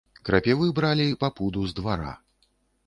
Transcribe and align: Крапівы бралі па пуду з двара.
Крапівы 0.29 0.69
бралі 0.79 1.05
па 1.21 1.31
пуду 1.39 1.69
з 1.73 1.81
двара. 1.83 2.11